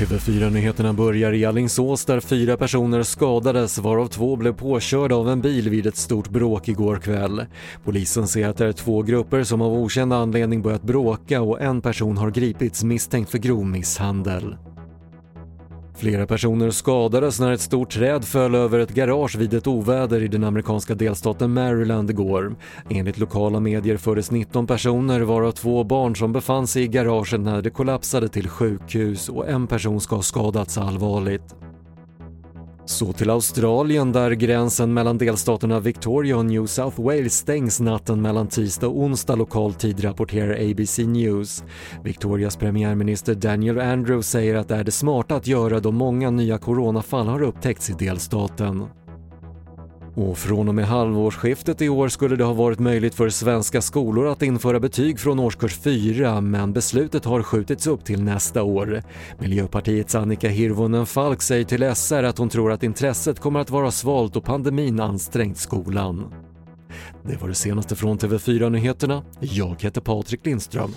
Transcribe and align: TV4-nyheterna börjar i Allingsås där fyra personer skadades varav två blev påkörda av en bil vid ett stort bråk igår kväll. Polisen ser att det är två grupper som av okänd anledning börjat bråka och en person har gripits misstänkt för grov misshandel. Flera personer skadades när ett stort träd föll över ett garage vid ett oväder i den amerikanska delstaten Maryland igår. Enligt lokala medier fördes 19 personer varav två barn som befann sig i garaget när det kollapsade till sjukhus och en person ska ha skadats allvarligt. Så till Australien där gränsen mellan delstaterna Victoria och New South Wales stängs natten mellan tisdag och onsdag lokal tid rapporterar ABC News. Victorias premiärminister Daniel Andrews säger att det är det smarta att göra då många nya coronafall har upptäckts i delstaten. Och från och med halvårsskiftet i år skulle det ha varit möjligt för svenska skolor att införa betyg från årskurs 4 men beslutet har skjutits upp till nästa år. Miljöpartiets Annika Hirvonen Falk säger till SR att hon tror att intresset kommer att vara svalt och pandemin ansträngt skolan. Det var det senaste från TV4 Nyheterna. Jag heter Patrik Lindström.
TV4-nyheterna 0.00 0.92
börjar 0.92 1.32
i 1.32 1.44
Allingsås 1.44 2.04
där 2.04 2.20
fyra 2.20 2.56
personer 2.56 3.02
skadades 3.02 3.78
varav 3.78 4.06
två 4.06 4.36
blev 4.36 4.52
påkörda 4.52 5.14
av 5.14 5.28
en 5.28 5.40
bil 5.40 5.68
vid 5.70 5.86
ett 5.86 5.96
stort 5.96 6.28
bråk 6.28 6.68
igår 6.68 6.96
kväll. 6.96 7.46
Polisen 7.84 8.28
ser 8.28 8.48
att 8.48 8.56
det 8.56 8.66
är 8.66 8.72
två 8.72 9.02
grupper 9.02 9.44
som 9.44 9.62
av 9.62 9.72
okänd 9.72 10.12
anledning 10.12 10.62
börjat 10.62 10.82
bråka 10.82 11.42
och 11.42 11.60
en 11.60 11.80
person 11.80 12.18
har 12.18 12.30
gripits 12.30 12.84
misstänkt 12.84 13.30
för 13.30 13.38
grov 13.38 13.66
misshandel. 13.66 14.56
Flera 16.00 16.26
personer 16.26 16.70
skadades 16.70 17.40
när 17.40 17.52
ett 17.52 17.60
stort 17.60 17.90
träd 17.90 18.24
föll 18.24 18.54
över 18.54 18.78
ett 18.78 18.94
garage 18.94 19.36
vid 19.36 19.54
ett 19.54 19.66
oväder 19.66 20.22
i 20.22 20.28
den 20.28 20.44
amerikanska 20.44 20.94
delstaten 20.94 21.52
Maryland 21.52 22.10
igår. 22.10 22.54
Enligt 22.88 23.18
lokala 23.18 23.60
medier 23.60 23.96
fördes 23.96 24.30
19 24.30 24.66
personer 24.66 25.20
varav 25.20 25.52
två 25.52 25.84
barn 25.84 26.16
som 26.16 26.32
befann 26.32 26.66
sig 26.66 26.82
i 26.82 26.88
garaget 26.88 27.40
när 27.40 27.62
det 27.62 27.70
kollapsade 27.70 28.28
till 28.28 28.48
sjukhus 28.48 29.28
och 29.28 29.48
en 29.48 29.66
person 29.66 30.00
ska 30.00 30.16
ha 30.16 30.22
skadats 30.22 30.78
allvarligt. 30.78 31.59
Så 32.90 33.12
till 33.12 33.30
Australien 33.30 34.12
där 34.12 34.30
gränsen 34.30 34.94
mellan 34.94 35.18
delstaterna 35.18 35.80
Victoria 35.80 36.36
och 36.36 36.44
New 36.44 36.66
South 36.66 37.00
Wales 37.00 37.34
stängs 37.34 37.80
natten 37.80 38.22
mellan 38.22 38.48
tisdag 38.48 38.86
och 38.86 38.98
onsdag 38.98 39.34
lokal 39.34 39.74
tid 39.74 40.04
rapporterar 40.04 40.70
ABC 40.70 40.98
News. 40.98 41.64
Victorias 42.04 42.56
premiärminister 42.56 43.34
Daniel 43.34 43.80
Andrews 43.80 44.26
säger 44.28 44.54
att 44.54 44.68
det 44.68 44.76
är 44.76 44.84
det 44.84 44.90
smarta 44.90 45.36
att 45.36 45.46
göra 45.46 45.80
då 45.80 45.92
många 45.92 46.30
nya 46.30 46.58
coronafall 46.58 47.26
har 47.26 47.42
upptäckts 47.42 47.90
i 47.90 47.92
delstaten. 47.92 48.86
Och 50.14 50.38
från 50.38 50.68
och 50.68 50.74
med 50.74 50.86
halvårsskiftet 50.86 51.82
i 51.82 51.88
år 51.88 52.08
skulle 52.08 52.36
det 52.36 52.44
ha 52.44 52.52
varit 52.52 52.78
möjligt 52.78 53.14
för 53.14 53.28
svenska 53.28 53.80
skolor 53.80 54.28
att 54.28 54.42
införa 54.42 54.80
betyg 54.80 55.20
från 55.20 55.38
årskurs 55.38 55.78
4 55.78 56.40
men 56.40 56.72
beslutet 56.72 57.24
har 57.24 57.42
skjutits 57.42 57.86
upp 57.86 58.04
till 58.04 58.22
nästa 58.22 58.62
år. 58.62 59.02
Miljöpartiets 59.38 60.14
Annika 60.14 60.48
Hirvonen 60.48 61.06
Falk 61.06 61.42
säger 61.42 61.64
till 61.64 61.94
SR 61.94 62.22
att 62.22 62.38
hon 62.38 62.48
tror 62.48 62.72
att 62.72 62.82
intresset 62.82 63.40
kommer 63.40 63.60
att 63.60 63.70
vara 63.70 63.90
svalt 63.90 64.36
och 64.36 64.44
pandemin 64.44 65.00
ansträngt 65.00 65.58
skolan. 65.58 66.24
Det 67.22 67.40
var 67.40 67.48
det 67.48 67.54
senaste 67.54 67.96
från 67.96 68.18
TV4 68.18 68.70
Nyheterna. 68.70 69.22
Jag 69.40 69.76
heter 69.82 70.00
Patrik 70.00 70.46
Lindström. 70.46 70.90